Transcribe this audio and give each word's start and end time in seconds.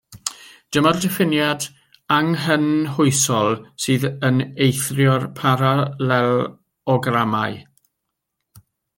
Dyma'r 0.75 0.99
diffiniad 1.01 1.65
anghynhwysol, 2.15 3.53
sydd 3.83 4.07
yn 4.29 4.39
eithrio'r 4.67 5.27
paralelogramau. 5.41 7.61